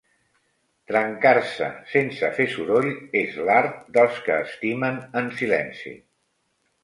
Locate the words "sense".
1.91-2.31